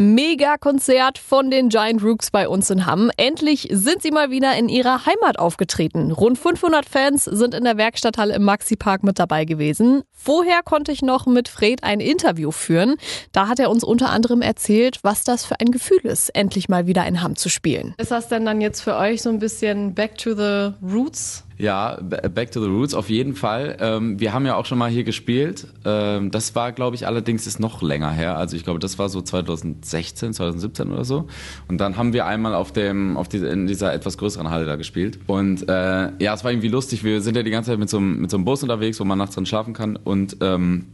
Mega-Konzert 0.00 1.18
von 1.18 1.50
den 1.50 1.68
Giant 1.68 2.02
Rooks 2.02 2.30
bei 2.30 2.48
uns 2.48 2.70
in 2.70 2.86
Hamm. 2.86 3.10
Endlich 3.18 3.68
sind 3.70 4.00
sie 4.00 4.10
mal 4.10 4.30
wieder 4.30 4.56
in 4.56 4.70
ihrer 4.70 5.04
Heimat 5.04 5.38
aufgetreten. 5.38 6.10
Rund 6.10 6.38
500 6.38 6.88
Fans 6.88 7.26
sind 7.26 7.54
in 7.54 7.64
der 7.64 7.76
Werkstatthalle 7.76 8.34
im 8.34 8.44
Maxi-Park 8.44 9.02
mit 9.02 9.18
dabei 9.18 9.44
gewesen. 9.44 10.02
Vorher 10.10 10.62
konnte 10.62 10.90
ich 10.90 11.02
noch 11.02 11.26
mit 11.26 11.48
Fred 11.48 11.84
ein 11.84 12.00
Interview 12.00 12.50
führen. 12.50 12.96
Da 13.32 13.46
hat 13.46 13.58
er 13.58 13.68
uns 13.68 13.84
unter 13.84 14.08
anderem 14.08 14.40
erzählt, 14.40 15.00
was 15.02 15.22
das 15.22 15.44
für 15.44 15.60
ein 15.60 15.70
Gefühl 15.70 16.00
ist, 16.04 16.30
endlich 16.30 16.70
mal 16.70 16.86
wieder 16.86 17.06
in 17.06 17.22
Hamm 17.22 17.36
zu 17.36 17.50
spielen. 17.50 17.94
Ist 17.98 18.10
das 18.10 18.28
denn 18.28 18.46
dann 18.46 18.62
jetzt 18.62 18.80
für 18.80 18.96
euch 18.96 19.20
so 19.20 19.28
ein 19.28 19.38
bisschen 19.38 19.92
Back 19.92 20.16
to 20.16 20.32
the 20.34 20.72
Roots? 20.82 21.44
Ja, 21.60 21.98
Back 22.00 22.52
to 22.52 22.62
the 22.62 22.68
Roots 22.68 22.94
auf 22.94 23.10
jeden 23.10 23.34
Fall. 23.34 23.76
Ähm, 23.80 24.18
wir 24.18 24.32
haben 24.32 24.46
ja 24.46 24.56
auch 24.56 24.64
schon 24.64 24.78
mal 24.78 24.88
hier 24.88 25.04
gespielt. 25.04 25.66
Ähm, 25.84 26.30
das 26.30 26.54
war, 26.54 26.72
glaube 26.72 26.96
ich, 26.96 27.06
allerdings 27.06 27.46
ist 27.46 27.60
noch 27.60 27.82
länger 27.82 28.10
her. 28.10 28.38
Also 28.38 28.56
ich 28.56 28.64
glaube, 28.64 28.78
das 28.78 28.98
war 28.98 29.10
so 29.10 29.20
2016, 29.20 30.32
2017 30.32 30.90
oder 30.90 31.04
so. 31.04 31.26
Und 31.68 31.78
dann 31.78 31.98
haben 31.98 32.14
wir 32.14 32.24
einmal 32.24 32.54
auf 32.54 32.72
dem, 32.72 33.18
auf 33.18 33.28
diese, 33.28 33.48
in 33.48 33.66
dieser 33.66 33.92
etwas 33.92 34.16
größeren 34.16 34.48
Halle 34.48 34.64
da 34.64 34.76
gespielt. 34.76 35.18
Und 35.26 35.68
äh, 35.68 36.12
ja, 36.18 36.32
es 36.32 36.44
war 36.44 36.50
irgendwie 36.50 36.68
lustig. 36.68 37.04
Wir 37.04 37.20
sind 37.20 37.36
ja 37.36 37.42
die 37.42 37.50
ganze 37.50 37.72
Zeit 37.72 37.78
mit 37.78 37.90
so, 37.90 37.98
einem, 37.98 38.22
mit 38.22 38.30
so 38.30 38.38
einem 38.38 38.46
Bus 38.46 38.62
unterwegs, 38.62 38.98
wo 38.98 39.04
man 39.04 39.18
nachts 39.18 39.34
drin 39.34 39.44
schlafen 39.44 39.74
kann 39.74 39.96
und 39.96 40.38
ähm, 40.40 40.86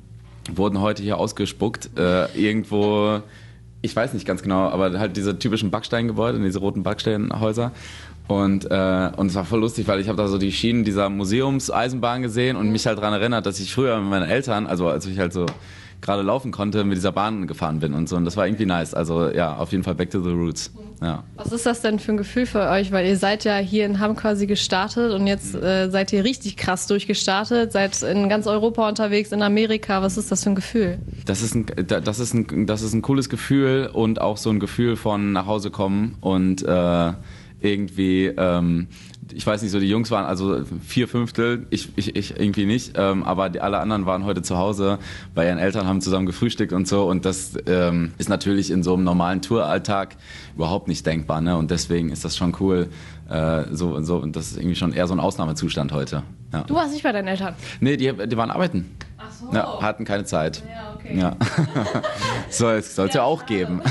wurden 0.52 0.80
heute 0.80 1.00
hier 1.00 1.18
ausgespuckt. 1.18 1.90
Äh, 1.96 2.26
irgendwo 2.36 3.22
ich 3.82 3.94
weiß 3.94 4.14
nicht 4.14 4.26
ganz 4.26 4.42
genau, 4.42 4.68
aber 4.68 4.98
halt 4.98 5.16
diese 5.16 5.38
typischen 5.38 5.70
Backsteingebäude, 5.70 6.40
diese 6.40 6.58
roten 6.58 6.82
Backsteinhäuser. 6.82 7.72
Und, 8.28 8.70
äh, 8.70 9.10
und 9.16 9.28
es 9.28 9.34
war 9.34 9.44
voll 9.44 9.60
lustig, 9.60 9.86
weil 9.86 10.00
ich 10.00 10.08
habe 10.08 10.18
da 10.18 10.26
so 10.26 10.38
die 10.38 10.50
Schienen 10.50 10.84
dieser 10.84 11.08
Museumseisenbahn 11.08 12.22
gesehen 12.22 12.56
und 12.56 12.70
mich 12.70 12.86
halt 12.86 12.98
daran 12.98 13.12
erinnert, 13.12 13.46
dass 13.46 13.60
ich 13.60 13.72
früher 13.72 14.00
mit 14.00 14.10
meinen 14.10 14.28
Eltern, 14.28 14.66
also 14.66 14.88
als 14.88 15.06
ich 15.06 15.18
halt 15.18 15.32
so 15.32 15.46
gerade 16.00 16.22
laufen 16.22 16.52
konnte, 16.52 16.84
mit 16.84 16.96
dieser 16.96 17.12
Bahn 17.12 17.46
gefahren 17.46 17.80
bin 17.80 17.94
und 17.94 18.08
so. 18.08 18.16
Und 18.16 18.24
das 18.24 18.36
war 18.36 18.46
irgendwie 18.46 18.66
nice. 18.66 18.94
Also 18.94 19.30
ja, 19.30 19.56
auf 19.56 19.72
jeden 19.72 19.84
Fall 19.84 19.94
back 19.94 20.10
to 20.10 20.20
the 20.20 20.30
roots. 20.30 20.72
Ja. 21.02 21.24
Was 21.36 21.52
ist 21.52 21.66
das 21.66 21.82
denn 21.82 21.98
für 21.98 22.12
ein 22.12 22.16
Gefühl 22.16 22.46
für 22.46 22.68
euch? 22.70 22.90
Weil 22.90 23.06
ihr 23.06 23.16
seid 23.16 23.44
ja 23.44 23.56
hier 23.56 23.84
in 23.84 24.00
Hamm 24.00 24.16
quasi 24.16 24.46
gestartet 24.46 25.12
und 25.12 25.26
jetzt 25.26 25.54
äh, 25.54 25.90
seid 25.90 26.12
ihr 26.12 26.24
richtig 26.24 26.56
krass 26.56 26.86
durchgestartet, 26.86 27.72
seid 27.72 28.02
in 28.02 28.28
ganz 28.28 28.46
Europa 28.46 28.88
unterwegs, 28.88 29.32
in 29.32 29.42
Amerika. 29.42 30.02
Was 30.02 30.16
ist 30.16 30.32
das 30.32 30.44
für 30.44 30.50
ein 30.50 30.54
Gefühl? 30.54 30.98
Das 31.26 31.42
ist 31.42 31.54
ein, 31.54 31.66
das 31.86 32.18
ist 32.18 32.34
ein, 32.34 32.66
das 32.66 32.82
ist 32.82 32.94
ein 32.94 33.02
cooles 33.02 33.28
Gefühl 33.28 33.90
und 33.92 34.20
auch 34.20 34.36
so 34.36 34.50
ein 34.50 34.60
Gefühl 34.60 34.96
von 34.96 35.32
nach 35.32 35.46
Hause 35.46 35.70
kommen 35.70 36.16
und 36.20 36.62
äh, 36.62 37.12
irgendwie, 37.60 38.26
ähm, 38.26 38.88
ich 39.32 39.46
weiß 39.46 39.62
nicht, 39.62 39.72
so 39.72 39.80
die 39.80 39.88
Jungs 39.88 40.10
waren 40.10 40.24
also 40.24 40.62
vier 40.86 41.08
Fünftel, 41.08 41.66
ich, 41.70 41.88
ich, 41.96 42.14
ich 42.14 42.38
irgendwie 42.38 42.66
nicht, 42.66 42.92
ähm, 42.96 43.24
aber 43.24 43.48
die, 43.48 43.60
alle 43.60 43.78
anderen 43.78 44.06
waren 44.06 44.24
heute 44.24 44.42
zu 44.42 44.56
Hause 44.56 44.98
bei 45.34 45.46
ihren 45.46 45.58
Eltern, 45.58 45.86
haben 45.86 46.00
zusammen 46.00 46.26
gefrühstückt 46.26 46.72
und 46.72 46.86
so 46.86 47.08
und 47.08 47.24
das 47.24 47.54
ähm, 47.66 48.12
ist 48.18 48.28
natürlich 48.28 48.70
in 48.70 48.82
so 48.82 48.94
einem 48.94 49.04
normalen 49.04 49.42
Touralltag 49.42 50.16
überhaupt 50.54 50.88
nicht 50.88 51.04
denkbar 51.06 51.40
ne? 51.40 51.56
und 51.56 51.70
deswegen 51.70 52.10
ist 52.10 52.24
das 52.24 52.36
schon 52.36 52.54
cool, 52.60 52.88
äh, 53.28 53.64
so, 53.72 54.00
so, 54.02 54.16
und 54.16 54.36
das 54.36 54.52
ist 54.52 54.58
irgendwie 54.58 54.76
schon 54.76 54.92
eher 54.92 55.06
so 55.06 55.14
ein 55.14 55.20
Ausnahmezustand 55.20 55.92
heute. 55.92 56.22
Ja. 56.52 56.62
Du 56.62 56.74
warst 56.74 56.92
nicht 56.92 57.02
bei 57.02 57.12
deinen 57.12 57.28
Eltern? 57.28 57.54
Nee, 57.80 57.96
die, 57.96 58.12
die 58.12 58.36
waren 58.36 58.50
arbeiten. 58.50 58.96
Ach 59.18 59.32
so. 59.32 59.52
Ja, 59.52 59.80
hatten 59.80 60.04
keine 60.04 60.24
Zeit. 60.24 60.62
Ja, 60.70 60.94
okay. 60.94 61.18
Ja. 61.18 61.36
soll 62.50 62.76
es 62.76 62.96
ja 62.96 63.22
auch 63.22 63.46
geben. 63.46 63.82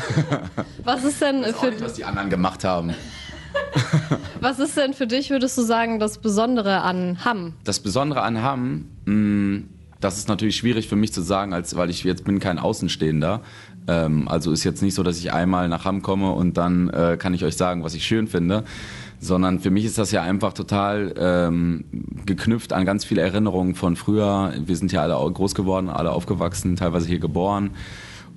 Was 0.83 1.03
ist 1.03 1.21
denn 1.21 1.43
für... 1.43 1.71
Nicht, 1.71 1.81
was 1.81 1.93
die 1.93 2.05
anderen 2.05 2.29
gemacht 2.29 2.63
haben. 2.63 2.93
Was 4.41 4.59
ist 4.59 4.77
denn 4.77 4.93
für 4.93 5.07
dich, 5.07 5.29
würdest 5.29 5.57
du 5.57 5.61
sagen, 5.61 5.99
das 5.99 6.17
Besondere 6.17 6.81
an 6.81 7.23
Hamm? 7.25 7.53
Das 7.63 7.79
Besondere 7.79 8.21
an 8.21 8.41
Hamm, 8.41 8.85
mm, 9.05 9.63
das 10.01 10.17
ist 10.17 10.27
natürlich 10.27 10.55
schwierig 10.55 10.87
für 10.87 10.95
mich 10.95 11.13
zu 11.13 11.21
sagen, 11.21 11.53
als, 11.53 11.75
weil 11.75 11.89
ich 11.89 12.03
jetzt 12.03 12.25
bin 12.25 12.39
kein 12.39 12.59
Außenstehender. 12.59 13.41
Ähm, 13.87 14.27
also 14.27 14.51
ist 14.51 14.63
jetzt 14.63 14.81
nicht 14.81 14.93
so, 14.93 15.03
dass 15.03 15.17
ich 15.17 15.31
einmal 15.33 15.69
nach 15.69 15.85
Hamm 15.85 16.01
komme 16.01 16.31
und 16.31 16.57
dann 16.57 16.89
äh, 16.89 17.17
kann 17.17 17.33
ich 17.33 17.43
euch 17.43 17.57
sagen, 17.57 17.83
was 17.83 17.93
ich 17.93 18.05
schön 18.05 18.27
finde. 18.27 18.63
Sondern 19.19 19.59
für 19.59 19.71
mich 19.71 19.85
ist 19.85 19.97
das 19.97 20.11
ja 20.11 20.21
einfach 20.21 20.53
total 20.53 21.13
ähm, 21.17 21.85
geknüpft 22.25 22.73
an 22.73 22.85
ganz 22.85 23.05
viele 23.05 23.21
Erinnerungen 23.21 23.73
von 23.73 23.95
früher. 23.95 24.53
Wir 24.65 24.75
sind 24.75 24.91
ja 24.91 25.01
alle 25.01 25.13
groß 25.31 25.55
geworden, 25.55 25.89
alle 25.89 26.11
aufgewachsen, 26.11 26.75
teilweise 26.75 27.07
hier 27.07 27.19
geboren. 27.19 27.71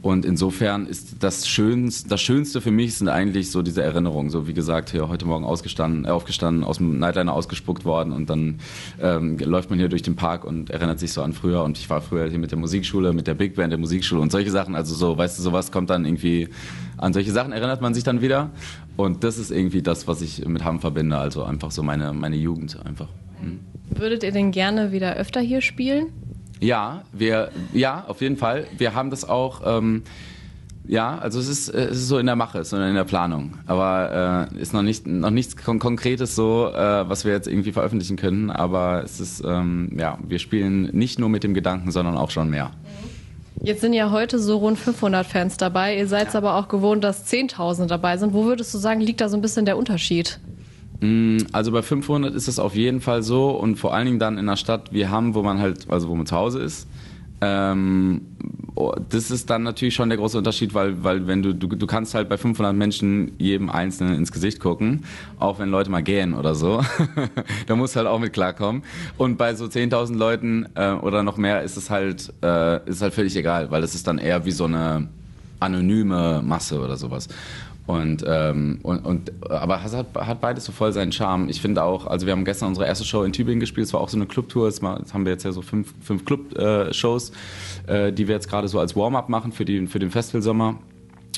Und 0.00 0.24
insofern 0.24 0.86
ist 0.86 1.16
das 1.20 1.48
Schönste, 1.48 2.08
das 2.08 2.20
Schönste 2.20 2.60
für 2.60 2.70
mich 2.70 2.94
sind 2.94 3.08
eigentlich 3.08 3.50
so 3.50 3.62
diese 3.62 3.82
Erinnerungen. 3.82 4.30
So 4.30 4.46
wie 4.46 4.54
gesagt, 4.54 4.90
hier 4.90 5.08
heute 5.08 5.26
Morgen 5.26 5.44
ausgestanden, 5.44 6.04
äh, 6.04 6.08
aufgestanden, 6.08 6.62
aus 6.62 6.76
dem 6.76 7.00
Nightliner 7.00 7.32
ausgespuckt 7.32 7.84
worden 7.84 8.12
und 8.12 8.30
dann 8.30 8.60
ähm, 9.02 9.38
läuft 9.38 9.70
man 9.70 9.78
hier 9.78 9.88
durch 9.88 10.02
den 10.02 10.14
Park 10.14 10.44
und 10.44 10.70
erinnert 10.70 11.00
sich 11.00 11.12
so 11.12 11.22
an 11.22 11.32
früher. 11.32 11.64
Und 11.64 11.78
ich 11.78 11.90
war 11.90 12.00
früher 12.00 12.28
hier 12.28 12.38
mit 12.38 12.52
der 12.52 12.58
Musikschule, 12.58 13.12
mit 13.12 13.26
der 13.26 13.34
Big 13.34 13.56
Band 13.56 13.72
der 13.72 13.78
Musikschule 13.78 14.20
und 14.20 14.30
solche 14.30 14.52
Sachen. 14.52 14.76
Also 14.76 14.94
so, 14.94 15.18
weißt 15.18 15.36
du, 15.36 15.42
sowas 15.42 15.72
kommt 15.72 15.90
dann 15.90 16.04
irgendwie, 16.04 16.48
an 16.96 17.12
solche 17.12 17.32
Sachen 17.32 17.50
erinnert 17.50 17.80
man 17.80 17.92
sich 17.92 18.04
dann 18.04 18.20
wieder. 18.20 18.50
Und 18.96 19.24
das 19.24 19.36
ist 19.36 19.50
irgendwie 19.50 19.82
das, 19.82 20.06
was 20.06 20.22
ich 20.22 20.46
mit 20.46 20.64
Hamm 20.64 20.78
verbinde. 20.80 21.16
Also 21.16 21.42
einfach 21.42 21.72
so 21.72 21.82
meine, 21.82 22.12
meine 22.12 22.36
Jugend 22.36 22.78
einfach. 22.86 23.08
Hm. 23.40 23.60
Würdet 23.90 24.22
ihr 24.22 24.30
denn 24.30 24.52
gerne 24.52 24.92
wieder 24.92 25.16
öfter 25.16 25.40
hier 25.40 25.60
spielen? 25.60 26.12
Ja, 26.60 27.02
wir, 27.12 27.50
ja, 27.72 28.04
auf 28.08 28.20
jeden 28.20 28.36
Fall. 28.36 28.66
Wir 28.76 28.94
haben 28.94 29.10
das 29.10 29.28
auch. 29.28 29.62
Ähm, 29.64 30.02
ja, 30.88 31.18
also 31.18 31.38
es 31.38 31.48
ist, 31.48 31.68
es 31.68 31.98
ist 31.98 32.08
so 32.08 32.16
in 32.18 32.24
der 32.24 32.34
Mache, 32.34 32.58
es 32.60 32.72
ist 32.72 32.78
in 32.78 32.94
der 32.94 33.04
Planung. 33.04 33.58
Aber 33.66 34.48
äh, 34.54 34.60
ist 34.60 34.72
noch 34.72 34.82
nicht 34.82 35.06
noch 35.06 35.30
nichts 35.30 35.54
Kon 35.56 35.78
Konkretes 35.78 36.34
so, 36.34 36.68
äh, 36.68 37.08
was 37.08 37.26
wir 37.26 37.32
jetzt 37.32 37.46
irgendwie 37.46 37.72
veröffentlichen 37.72 38.16
können. 38.16 38.50
Aber 38.50 39.02
es 39.04 39.20
ist, 39.20 39.44
ähm, 39.46 39.92
ja, 39.98 40.18
wir 40.26 40.38
spielen 40.38 40.84
nicht 40.92 41.18
nur 41.18 41.28
mit 41.28 41.44
dem 41.44 41.52
Gedanken, 41.52 41.90
sondern 41.90 42.16
auch 42.16 42.30
schon 42.30 42.48
mehr. 42.48 42.70
Jetzt 43.62 43.82
sind 43.82 43.92
ja 43.92 44.10
heute 44.10 44.38
so 44.38 44.56
rund 44.56 44.78
500 44.78 45.26
Fans 45.26 45.56
dabei. 45.58 45.96
Ihr 45.96 46.06
seid 46.06 46.32
ja. 46.32 46.38
aber 46.38 46.54
auch 46.54 46.68
gewohnt, 46.68 47.04
dass 47.04 47.30
10.000 47.30 47.86
dabei 47.86 48.16
sind. 48.16 48.32
Wo 48.32 48.44
würdest 48.44 48.72
du 48.72 48.78
sagen, 48.78 49.00
liegt 49.00 49.20
da 49.20 49.28
so 49.28 49.36
ein 49.36 49.42
bisschen 49.42 49.66
der 49.66 49.76
Unterschied? 49.76 50.40
Mm, 51.00 51.38
also 51.52 51.72
bei 51.72 51.82
500 51.82 52.34
ist 52.34 52.48
es 52.48 52.58
auf 52.58 52.74
jeden 52.74 53.00
Fall 53.00 53.22
so 53.22 53.50
und 53.50 53.76
vor 53.76 53.94
allen 53.94 54.06
Dingen 54.06 54.18
dann 54.18 54.34
in 54.34 54.40
einer 54.40 54.56
Stadt 54.56 54.92
wie 54.92 55.06
Hamm, 55.06 55.34
wo 55.34 55.42
man 55.42 55.58
halt, 55.58 55.90
also 55.90 56.08
wo 56.08 56.14
man 56.14 56.26
zu 56.26 56.36
Hause 56.36 56.60
ist. 56.60 56.88
Ähm, 57.40 58.22
oh, 58.74 58.92
das 59.10 59.30
ist 59.30 59.48
dann 59.48 59.62
natürlich 59.62 59.94
schon 59.94 60.08
der 60.08 60.18
große 60.18 60.36
Unterschied, 60.36 60.74
weil, 60.74 61.04
weil 61.04 61.28
wenn 61.28 61.42
du, 61.42 61.54
du, 61.54 61.68
du 61.68 61.86
kannst 61.86 62.14
halt 62.14 62.28
bei 62.28 62.36
500 62.36 62.74
Menschen 62.74 63.32
jedem 63.38 63.70
Einzelnen 63.70 64.14
ins 64.14 64.32
Gesicht 64.32 64.58
gucken, 64.58 65.04
auch 65.38 65.60
wenn 65.60 65.68
Leute 65.68 65.88
mal 65.88 66.02
gehen 66.02 66.34
oder 66.34 66.56
so. 66.56 66.82
da 67.68 67.76
musst 67.76 67.94
du 67.94 67.98
halt 67.98 68.08
auch 68.08 68.18
mit 68.18 68.32
klarkommen. 68.32 68.82
Und 69.18 69.38
bei 69.38 69.54
so 69.54 69.66
10.000 69.66 70.16
Leuten 70.16 70.66
äh, 70.74 70.92
oder 70.92 71.22
noch 71.22 71.36
mehr 71.36 71.62
ist 71.62 71.76
es 71.76 71.90
halt, 71.90 72.32
äh, 72.42 72.88
ist 72.88 73.02
halt 73.02 73.14
völlig 73.14 73.36
egal, 73.36 73.70
weil 73.70 73.82
das 73.82 73.94
ist 73.94 74.08
dann 74.08 74.18
eher 74.18 74.44
wie 74.44 74.50
so 74.52 74.64
eine 74.64 75.08
anonyme 75.60 76.42
Masse 76.44 76.80
oder 76.80 76.96
sowas. 76.96 77.28
Und, 77.88 78.22
ähm, 78.28 78.80
und, 78.82 78.98
und 78.98 79.32
aber 79.50 79.80
es 79.82 79.96
hat, 79.96 80.08
hat 80.14 80.42
beides 80.42 80.66
so 80.66 80.72
voll 80.72 80.92
seinen 80.92 81.10
Charme. 81.10 81.48
Ich 81.48 81.62
finde 81.62 81.82
auch, 81.82 82.06
also 82.06 82.26
wir 82.26 82.32
haben 82.34 82.44
gestern 82.44 82.68
unsere 82.68 82.86
erste 82.86 83.06
Show 83.06 83.22
in 83.22 83.32
Tübingen 83.32 83.60
gespielt, 83.60 83.86
es 83.86 83.94
war 83.94 84.02
auch 84.02 84.10
so 84.10 84.18
eine 84.18 84.26
Clubtour, 84.26 84.66
jetzt, 84.66 84.82
haben 84.82 85.24
wir 85.24 85.32
jetzt 85.32 85.44
ja 85.44 85.52
so 85.52 85.62
fünf, 85.62 85.94
fünf 86.02 86.26
Club-Shows, 86.26 87.32
äh, 87.86 88.12
die 88.12 88.28
wir 88.28 88.34
jetzt 88.34 88.50
gerade 88.50 88.68
so 88.68 88.78
als 88.78 88.94
Warm-up 88.94 89.30
machen 89.30 89.52
für, 89.52 89.64
die, 89.64 89.86
für 89.86 89.98
den 89.98 90.10
Festivalsommer. 90.10 90.74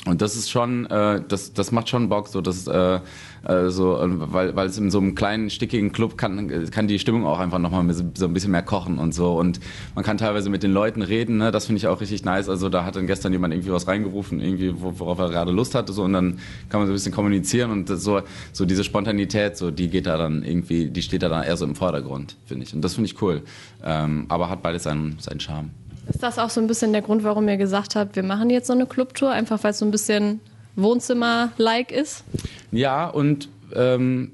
Und 0.05 0.21
das 0.21 0.35
ist 0.35 0.49
schon, 0.49 0.87
äh, 0.87 1.21
das, 1.27 1.53
das 1.53 1.71
macht 1.71 1.89
schon 1.89 2.09
Bock, 2.09 2.27
so 2.27 2.41
dass 2.41 2.65
äh, 2.65 2.99
äh, 3.43 3.69
so, 3.69 3.99
weil, 4.01 4.55
weil 4.55 4.67
es 4.67 4.77
in 4.77 4.89
so 4.89 4.99
einem 4.99 5.13
kleinen, 5.13 5.49
stickigen 5.49 5.91
Club 5.91 6.17
kann, 6.17 6.69
kann 6.71 6.87
die 6.87 6.97
Stimmung 6.97 7.25
auch 7.25 7.39
einfach 7.39 7.59
nochmal 7.59 7.91
so 7.93 8.25
ein 8.25 8.33
bisschen 8.33 8.51
mehr 8.51 8.63
kochen 8.63 8.97
und 8.97 9.13
so. 9.13 9.37
Und 9.37 9.59
man 9.93 10.03
kann 10.03 10.17
teilweise 10.17 10.49
mit 10.49 10.63
den 10.63 10.71
Leuten 10.71 11.03
reden, 11.03 11.37
ne? 11.37 11.51
das 11.51 11.65
finde 11.65 11.77
ich 11.77 11.87
auch 11.87 12.01
richtig 12.01 12.25
nice. 12.25 12.49
Also 12.49 12.69
da 12.69 12.83
hat 12.83 12.95
dann 12.95 13.05
gestern 13.05 13.31
jemand 13.31 13.53
irgendwie 13.53 13.71
was 13.71 13.87
reingerufen, 13.87 14.39
irgendwie, 14.39 14.73
worauf 14.75 15.19
er 15.19 15.29
gerade 15.29 15.51
Lust 15.51 15.75
hatte, 15.75 15.93
so 15.93 16.03
und 16.03 16.13
dann 16.13 16.39
kann 16.69 16.79
man 16.79 16.87
so 16.87 16.93
ein 16.93 16.95
bisschen 16.95 17.13
kommunizieren 17.13 17.71
und 17.71 17.87
so, 17.87 18.21
so 18.53 18.65
diese 18.65 18.83
Spontanität, 18.83 19.55
so 19.55 19.69
die 19.69 19.89
geht 19.89 20.07
da 20.07 20.17
dann 20.17 20.43
irgendwie, 20.43 20.89
die 20.89 21.01
steht 21.01 21.23
da 21.23 21.29
dann 21.29 21.43
eher 21.43 21.57
so 21.57 21.65
im 21.65 21.75
Vordergrund, 21.75 22.37
finde 22.45 22.65
ich. 22.65 22.73
Und 22.73 22.81
das 22.81 22.95
finde 22.95 23.09
ich 23.09 23.21
cool. 23.21 23.43
Ähm, 23.83 24.25
aber 24.29 24.49
hat 24.49 24.61
beides 24.63 24.83
seinen, 24.83 25.17
seinen 25.19 25.39
Charme. 25.39 25.69
Ist 26.13 26.21
das 26.21 26.37
auch 26.39 26.49
so 26.49 26.59
ein 26.59 26.67
bisschen 26.67 26.91
der 26.91 27.01
Grund, 27.01 27.23
warum 27.23 27.47
ihr 27.47 27.57
gesagt 27.57 27.95
habt, 27.95 28.15
wir 28.15 28.23
machen 28.23 28.49
jetzt 28.49 28.67
so 28.67 28.73
eine 28.73 28.85
Clubtour, 28.85 29.31
einfach 29.31 29.63
weil 29.63 29.71
es 29.71 29.79
so 29.79 29.85
ein 29.85 29.91
bisschen 29.91 30.41
Wohnzimmer-like 30.75 31.91
ist? 31.91 32.25
Ja, 32.71 33.07
und 33.07 33.47
ähm, 33.73 34.31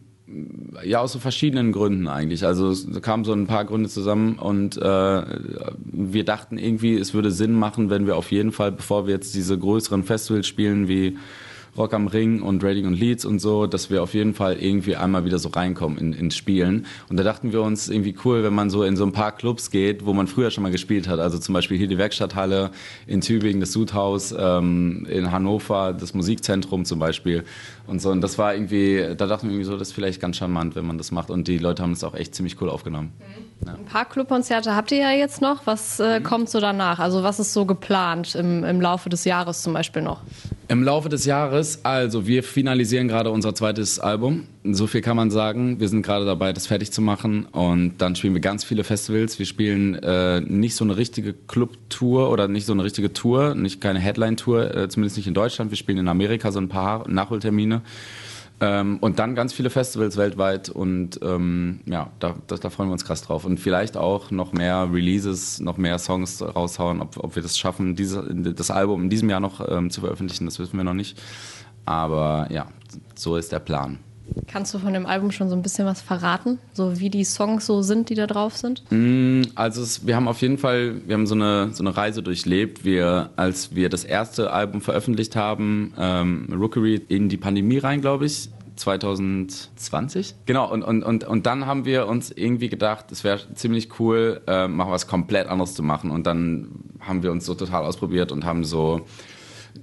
ja, 0.83 0.99
aus 0.99 1.13
so 1.13 1.19
verschiedenen 1.19 1.71
Gründen 1.71 2.07
eigentlich. 2.07 2.45
Also 2.45 2.71
es 2.71 2.87
kamen 3.01 3.23
so 3.23 3.33
ein 3.33 3.47
paar 3.47 3.65
Gründe 3.65 3.89
zusammen 3.89 4.39
und 4.39 4.75
äh, 4.77 4.81
wir 4.81 6.25
dachten 6.25 6.57
irgendwie, 6.57 6.95
es 6.95 7.13
würde 7.13 7.31
Sinn 7.31 7.53
machen, 7.53 7.89
wenn 7.89 8.07
wir 8.07 8.17
auf 8.17 8.31
jeden 8.31 8.51
Fall, 8.51 8.71
bevor 8.71 9.05
wir 9.07 9.13
jetzt 9.13 9.35
diese 9.35 9.57
größeren 9.57 10.03
Festivals 10.03 10.47
spielen 10.47 10.87
wie 10.87 11.17
Rock 11.77 11.93
am 11.93 12.07
Ring 12.07 12.41
und 12.41 12.63
Rating 12.63 12.85
und 12.85 12.93
Leads 12.93 13.25
und 13.25 13.39
so, 13.39 13.67
dass 13.67 13.89
wir 13.89 14.03
auf 14.03 14.13
jeden 14.13 14.33
Fall 14.33 14.57
irgendwie 14.57 14.95
einmal 14.95 15.25
wieder 15.25 15.39
so 15.39 15.49
reinkommen 15.49 15.97
in, 15.97 16.13
ins 16.13 16.35
Spielen. 16.35 16.85
Und 17.09 17.17
da 17.17 17.23
dachten 17.23 17.51
wir 17.51 17.61
uns 17.61 17.89
irgendwie 17.89 18.15
cool, 18.25 18.43
wenn 18.43 18.53
man 18.53 18.69
so 18.69 18.83
in 18.83 18.97
so 18.97 19.05
ein 19.05 19.11
paar 19.11 19.31
Clubs 19.31 19.71
geht, 19.71 20.05
wo 20.05 20.13
man 20.13 20.27
früher 20.27 20.51
schon 20.51 20.63
mal 20.63 20.71
gespielt 20.71 21.07
hat. 21.07 21.19
Also 21.19 21.37
zum 21.37 21.53
Beispiel 21.53 21.77
hier 21.77 21.87
die 21.87 21.97
Werkstatthalle, 21.97 22.71
in 23.05 23.21
Tübingen 23.21 23.59
das 23.59 23.71
Sudhaus, 23.71 24.33
ähm, 24.37 25.05
in 25.09 25.31
Hannover 25.31 25.93
das 25.93 26.13
Musikzentrum 26.13 26.85
zum 26.85 26.99
Beispiel 26.99 27.43
und 27.85 28.01
so. 28.01 28.09
Und 28.09 28.21
das 28.21 28.37
war 28.37 28.53
irgendwie, 28.53 29.15
da 29.15 29.27
dachten 29.27 29.47
wir 29.47 29.53
irgendwie 29.53 29.65
so, 29.65 29.77
das 29.77 29.89
ist 29.89 29.93
vielleicht 29.93 30.19
ganz 30.19 30.37
charmant, 30.37 30.75
wenn 30.75 30.85
man 30.85 30.97
das 30.97 31.11
macht. 31.11 31.29
Und 31.29 31.47
die 31.47 31.57
Leute 31.57 31.83
haben 31.83 31.91
es 31.91 32.03
auch 32.03 32.15
echt 32.15 32.35
ziemlich 32.35 32.61
cool 32.61 32.69
aufgenommen. 32.69 33.13
Mhm. 33.19 33.67
Ja. 33.67 33.73
Ein 33.73 33.85
paar 33.85 34.05
Clubkonzerte 34.05 34.75
habt 34.75 34.91
ihr 34.91 34.99
ja 34.99 35.11
jetzt 35.11 35.41
noch. 35.41 35.65
Was 35.65 35.99
äh, 35.99 36.19
mhm. 36.19 36.23
kommt 36.23 36.49
so 36.49 36.59
danach? 36.59 36.99
Also 36.99 37.23
was 37.23 37.39
ist 37.39 37.53
so 37.53 37.65
geplant 37.65 38.35
im, 38.35 38.63
im 38.63 38.81
Laufe 38.81 39.09
des 39.09 39.25
Jahres 39.25 39.63
zum 39.63 39.73
Beispiel 39.73 40.01
noch? 40.01 40.21
Im 40.69 40.83
Laufe 40.83 41.07
des 41.07 41.23
Jahres, 41.23 41.85
also 41.85 42.27
wir 42.27 42.43
finalisieren 42.43 43.07
gerade 43.07 43.31
unser 43.31 43.55
zweites 43.55 44.01
Album. 44.01 44.47
So 44.65 44.85
viel 44.85 44.99
kann 44.99 45.15
man 45.15 45.31
sagen. 45.31 45.79
Wir 45.79 45.87
sind 45.87 46.01
gerade 46.01 46.25
dabei, 46.25 46.51
das 46.51 46.67
fertig 46.67 46.91
zu 46.91 47.01
machen 47.01 47.45
und 47.45 47.99
dann 47.99 48.17
spielen 48.17 48.33
wir 48.33 48.41
ganz 48.41 48.65
viele 48.65 48.83
Festivals. 48.83 49.39
Wir 49.39 49.45
spielen 49.45 49.95
äh, 49.95 50.41
nicht 50.41 50.75
so 50.75 50.83
eine 50.83 50.97
richtige 50.97 51.33
Club-Tour 51.33 52.29
oder 52.29 52.49
nicht 52.49 52.65
so 52.65 52.73
eine 52.73 52.83
richtige 52.83 53.13
Tour, 53.13 53.55
nicht 53.55 53.79
keine 53.79 53.99
Headline-Tour, 53.99 54.75
äh, 54.75 54.89
zumindest 54.89 55.15
nicht 55.15 55.27
in 55.27 55.33
Deutschland. 55.33 55.71
Wir 55.71 55.77
spielen 55.77 55.99
in 55.99 56.09
Amerika 56.09 56.51
so 56.51 56.59
ein 56.59 56.67
paar 56.67 57.07
Nachholtermine. 57.07 57.81
Ähm, 58.59 58.97
und 59.01 59.19
dann 59.19 59.35
ganz 59.35 59.53
viele 59.53 59.69
Festivals 59.69 60.17
weltweit 60.17 60.69
und 60.69 61.19
ähm, 61.21 61.81
ja, 61.85 62.09
da, 62.17 62.35
da, 62.47 62.55
da, 62.55 62.69
freuen 62.71 62.89
wir 62.89 62.93
uns 62.93 63.05
krass 63.05 63.21
drauf. 63.21 63.45
Und 63.45 63.59
vielleicht 63.59 63.97
auch 63.97 64.31
noch 64.31 64.51
mehr 64.51 64.89
Releases, 64.91 65.59
noch 65.59 65.77
mehr 65.77 65.99
Songs 65.99 66.41
raushauen, 66.41 67.01
ob, 67.01 67.17
ob 67.23 67.35
wir 67.35 67.43
das 67.43 67.57
schaffen, 67.57 67.95
diese, 67.95 68.23
das 68.23 68.71
Album 68.71 69.03
in 69.03 69.09
diesem 69.11 69.29
Jahr 69.29 69.39
noch 69.39 69.67
ähm, 69.69 69.91
zu 69.91 70.01
veröffentlichen, 70.01 70.45
das 70.45 70.57
wissen 70.57 70.75
wir 70.75 70.83
noch 70.83 70.95
nicht. 70.95 71.21
Aber 71.85 72.47
ja, 72.49 72.65
so 73.13 73.37
ist 73.37 73.51
der 73.51 73.59
Plan. 73.59 73.99
Kannst 74.47 74.73
du 74.73 74.79
von 74.79 74.93
dem 74.93 75.05
Album 75.05 75.31
schon 75.31 75.49
so 75.49 75.55
ein 75.55 75.61
bisschen 75.61 75.85
was 75.85 76.01
verraten? 76.01 76.59
So 76.73 76.99
wie 76.99 77.09
die 77.09 77.23
Songs 77.23 77.65
so 77.65 77.81
sind, 77.81 78.09
die 78.09 78.15
da 78.15 78.27
drauf 78.27 78.55
sind? 78.55 78.83
Mm, 78.89 79.43
also 79.55 79.81
es, 79.81 80.05
wir 80.05 80.15
haben 80.15 80.27
auf 80.27 80.41
jeden 80.41 80.57
Fall, 80.57 81.01
wir 81.05 81.15
haben 81.15 81.27
so 81.27 81.35
eine, 81.35 81.73
so 81.73 81.83
eine 81.83 81.95
Reise 81.95 82.23
durchlebt. 82.23 82.85
Wir, 82.85 83.31
als 83.35 83.75
wir 83.75 83.89
das 83.89 84.03
erste 84.03 84.51
Album 84.51 84.81
veröffentlicht 84.81 85.35
haben, 85.35 85.93
ähm, 85.97 86.47
Rookery, 86.51 87.01
in 87.07 87.29
die 87.29 87.37
Pandemie 87.37 87.77
rein, 87.77 88.01
glaube 88.01 88.25
ich, 88.25 88.49
2020. 88.77 90.35
Genau, 90.45 90.71
und, 90.71 90.83
und, 90.83 91.03
und, 91.03 91.23
und 91.23 91.45
dann 91.45 91.65
haben 91.65 91.85
wir 91.85 92.07
uns 92.07 92.31
irgendwie 92.31 92.69
gedacht, 92.69 93.11
es 93.11 93.23
wäre 93.23 93.41
ziemlich 93.55 93.99
cool, 93.99 94.41
äh, 94.47 94.67
mal 94.67 94.89
was 94.89 95.07
komplett 95.07 95.47
anderes 95.47 95.73
zu 95.73 95.83
machen. 95.83 96.11
Und 96.11 96.27
dann 96.27 96.69
haben 96.99 97.23
wir 97.23 97.31
uns 97.31 97.45
so 97.45 97.55
total 97.55 97.83
ausprobiert 97.85 98.31
und 98.31 98.45
haben 98.45 98.63
so 98.63 99.01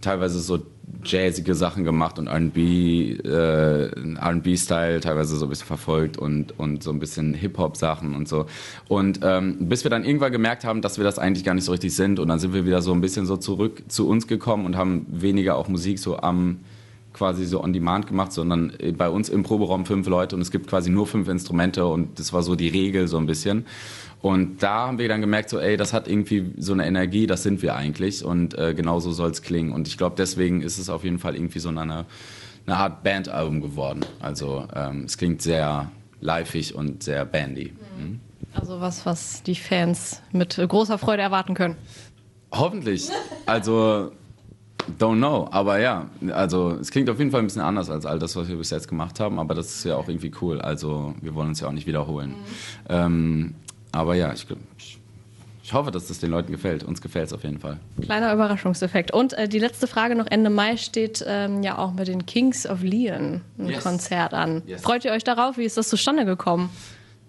teilweise 0.01 0.41
so 0.41 0.61
jazzige 1.05 1.55
Sachen 1.55 1.85
gemacht 1.85 2.19
und 2.19 2.27
R&B, 2.27 3.13
äh, 3.13 3.91
R&B-Style 3.91 5.01
teilweise 5.01 5.37
so 5.37 5.47
ein 5.47 5.49
bisschen 5.49 5.67
verfolgt 5.67 6.17
und, 6.17 6.59
und 6.59 6.83
so 6.83 6.91
ein 6.91 6.99
bisschen 6.99 7.35
Hip-Hop-Sachen 7.35 8.15
und 8.15 8.29
so. 8.29 8.47
Und 8.89 9.21
ähm, 9.23 9.69
bis 9.69 9.85
wir 9.85 9.91
dann 9.91 10.05
irgendwann 10.05 10.33
gemerkt 10.33 10.65
haben, 10.65 10.83
dass 10.83 10.99
wir 10.99 11.05
das 11.05 11.19
eigentlich 11.19 11.45
gar 11.45 11.55
nicht 11.55 11.65
so 11.65 11.73
richtig 11.73 11.95
sind 11.95 12.19
und 12.19 12.29
dann 12.29 12.39
sind 12.39 12.55
wir 12.55 12.67
wieder 12.67 12.83
so 12.83 12.93
ein 12.93 13.01
bisschen 13.01 13.27
so 13.27 13.37
zurück 13.37 13.83
zu 13.89 14.09
uns 14.09 14.27
gekommen 14.27 14.67
und 14.67 14.77
haben 14.77 15.07
weniger 15.09 15.57
auch 15.57 15.69
Musik 15.69 15.99
so 15.99 16.19
am 16.19 16.61
quasi 17.15 17.47
so 17.47 17.63
on 17.63 17.73
demand 17.73 18.07
gemacht, 18.07 18.33
sondern 18.33 18.73
bei 18.99 19.09
uns 19.09 19.31
im 19.31 19.43
Proberaum 19.43 19.87
fünf 19.87 20.07
Leute 20.07 20.37
und 20.37 20.43
es 20.43 20.51
gibt 20.51 20.67
quasi 20.67 20.91
nur 20.91 21.07
fünf 21.07 21.29
Instrumente 21.29 21.87
und 21.87 22.19
das 22.19 22.35
war 22.35 22.43
so 22.43 22.57
die 22.57 22.69
Regel 22.69 23.09
so 23.09 23.17
ein 23.17 23.25
bisschen. 23.27 23.65
Und 24.21 24.63
da 24.63 24.87
haben 24.87 24.99
wir 24.99 25.09
dann 25.09 25.21
gemerkt, 25.21 25.51
so, 25.51 25.59
ey, 25.59 25.77
das 25.77 25.93
hat 25.93 26.09
irgendwie 26.09 26.53
so 26.57 26.73
eine 26.73 26.87
Energie, 26.87 27.27
das 27.27 27.43
sind 27.43 27.63
wir 27.63 27.77
eigentlich 27.77 28.25
und 28.25 28.57
äh, 28.59 28.75
genau 28.75 28.99
so 28.99 29.13
soll 29.13 29.31
es 29.31 29.43
klingen. 29.43 29.73
Und 29.73 29.87
ich 29.87 29.99
glaube, 29.99 30.17
deswegen 30.17 30.63
ist 30.63 30.79
es 30.79 30.89
auf 30.89 31.05
jeden 31.05 31.19
Fall 31.19 31.37
irgendwie 31.37 31.59
so 31.59 31.69
eine, 31.69 31.81
eine 31.81 32.07
Art 32.77 33.03
Bandalbum 33.03 33.61
geworden. 33.61 34.01
Also 34.21 34.67
ähm, 34.75 35.05
es 35.05 35.19
klingt 35.19 35.43
sehr 35.43 35.91
liveig 36.21 36.75
und 36.75 37.03
sehr 37.03 37.25
bandy. 37.27 37.75
Mhm. 37.99 38.21
Also 38.55 38.81
was, 38.81 39.05
was 39.05 39.43
die 39.43 39.57
Fans 39.57 40.23
mit 40.33 40.57
großer 40.57 40.97
Freude 40.97 41.23
erwarten 41.23 41.55
können. 41.55 41.77
Hoffentlich. 42.51 43.11
Also 43.47 44.13
Don't 44.99 45.17
know, 45.17 45.49
aber 45.51 45.79
ja, 45.79 46.07
also 46.33 46.73
es 46.81 46.91
klingt 46.91 47.09
auf 47.09 47.19
jeden 47.19 47.31
Fall 47.31 47.41
ein 47.41 47.47
bisschen 47.47 47.63
anders 47.63 47.91
als 47.91 48.07
all 48.07 48.19
das, 48.19 48.37
was 48.37 48.49
wir 48.49 48.57
bis 48.57 48.71
jetzt 48.71 48.89
gemacht 48.89 49.21
haben, 49.21 49.39
aber 49.39 49.55
das 49.55 49.67
ist 49.67 49.85
ja 49.85 49.97
auch 49.97 50.09
irgendwie 50.09 50.33
cool. 50.41 50.61
Also 50.61 51.15
wir 51.21 51.35
wollen 51.35 51.49
uns 51.49 51.61
ja 51.61 51.69
auch 51.69 51.73
nicht 51.73 51.87
wiederholen. 51.87 52.31
Mhm. 52.31 52.35
Ähm, 52.89 53.55
aber 53.93 54.15
ja, 54.15 54.33
ich, 54.33 54.47
ich, 55.63 55.73
hoffe, 55.73 55.91
dass 55.91 56.09
das 56.09 56.19
den 56.19 56.31
Leuten 56.31 56.53
gefällt. 56.53 56.83
Uns 56.83 57.01
gefällt 57.01 57.29
es 57.29 57.33
auf 57.33 57.45
jeden 57.45 57.61
Fall. 57.61 57.79
Kleiner 58.03 58.33
Überraschungseffekt. 58.33 59.13
Und 59.13 59.33
äh, 59.35 59.49
die 59.49 59.61
letzte 59.61 59.87
Frage 59.87 60.17
noch 60.17 60.27
Ende 60.27 60.51
Mai 60.51 60.77
steht 60.77 61.25
ähm, 61.27 61.63
ja 61.63 61.79
auch 61.79 61.93
mit 61.93 62.09
den 62.09 62.27
Kings 62.27 62.67
of 62.67 62.83
Leon 62.83 63.41
ein 63.59 63.69
yes. 63.69 63.83
Konzert 63.83 64.35
an. 64.35 64.63
Yes. 64.67 64.83
Freut 64.83 65.05
ihr 65.05 65.13
euch 65.13 65.25
darauf? 65.25 65.57
Wie 65.57 65.65
ist 65.65 65.77
das 65.77 65.89
zustande 65.89 66.25
gekommen? 66.25 66.71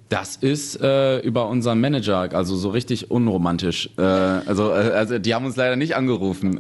Das 0.10 0.36
ist 0.36 0.80
äh, 0.82 1.20
über 1.22 1.50
unseren 1.50 1.82
Manager, 1.82 2.30
also 2.36 2.56
so 2.56 2.70
richtig 2.70 3.10
unromantisch. 3.10 3.90
Äh, 3.98 4.02
also, 4.04 4.70
äh, 4.70 4.92
also 4.92 5.18
die 5.18 5.34
haben 5.34 5.46
uns 5.46 5.56
leider 5.56 5.76
nicht 5.76 5.96
angerufen. 5.96 6.60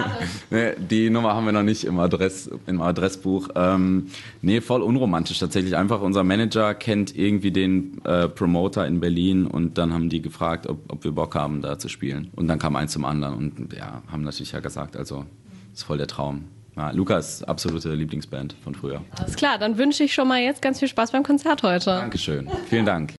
nee, 0.50 0.74
die 0.78 1.10
Nummer 1.10 1.34
haben 1.34 1.44
wir 1.44 1.52
noch 1.52 1.64
nicht 1.64 1.84
im, 1.84 1.98
Adress, 1.98 2.48
im 2.66 2.80
Adressbuch. 2.80 3.48
Ähm, 3.56 4.06
nee, 4.42 4.60
voll 4.60 4.80
unromantisch 4.80 5.40
tatsächlich. 5.40 5.76
Einfach 5.76 6.02
unser 6.02 6.22
Manager 6.22 6.72
kennt 6.74 7.16
irgendwie 7.16 7.50
den 7.50 8.00
äh, 8.04 8.28
Promoter 8.28 8.86
in 8.86 9.00
Berlin 9.00 9.48
und 9.48 9.76
dann 9.76 9.92
haben 9.92 10.08
die 10.08 10.22
gefragt, 10.22 10.68
ob, 10.68 10.78
ob 10.92 11.02
wir 11.02 11.10
Bock 11.10 11.34
haben, 11.34 11.62
da 11.62 11.80
zu 11.80 11.88
spielen. 11.88 12.30
Und 12.36 12.46
dann 12.46 12.60
kam 12.60 12.76
eins 12.76 12.92
zum 12.92 13.04
anderen 13.04 13.34
und 13.34 13.72
ja, 13.76 14.02
haben 14.06 14.22
natürlich 14.22 14.52
ja 14.52 14.60
gesagt, 14.60 14.96
also 14.96 15.24
ist 15.72 15.82
voll 15.82 15.98
der 15.98 16.06
Traum. 16.06 16.44
Ja, 16.76 16.90
Lukas 16.90 17.42
absolute 17.44 17.94
Lieblingsband 17.94 18.56
von 18.64 18.74
früher. 18.74 19.02
Alles 19.18 19.36
klar, 19.36 19.58
dann 19.58 19.78
wünsche 19.78 20.02
ich 20.02 20.12
schon 20.14 20.26
mal 20.26 20.40
jetzt 20.40 20.60
ganz 20.60 20.80
viel 20.80 20.88
Spaß 20.88 21.12
beim 21.12 21.22
Konzert 21.22 21.62
heute. 21.62 21.90
Dankeschön. 21.90 22.48
Vielen 22.68 22.86
Dank. 22.86 23.12